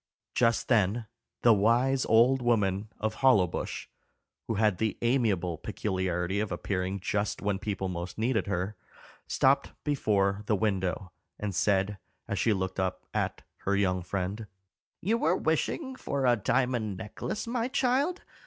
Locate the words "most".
7.87-8.17